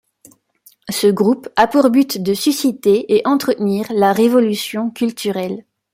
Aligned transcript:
Ce 0.89 1.05
groupe 1.05 1.47
a 1.55 1.67
pour 1.67 1.91
but 1.91 2.23
de 2.23 2.33
susciter 2.33 3.13
et 3.13 3.21
entretenir 3.23 3.85
la 3.93 4.13
Révolution 4.13 4.89
culturelle. 4.89 5.63